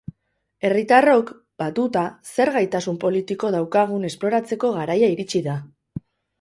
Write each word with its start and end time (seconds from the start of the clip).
Herritarrok, 0.69 1.29
batuta, 1.63 2.07
zer 2.31 2.53
gaitasun 2.57 2.99
politiko 3.05 3.53
daukagun 3.59 4.11
esploratzeko 4.13 4.75
garaia 4.81 5.15
iritsi 5.17 5.47
da. 5.53 5.63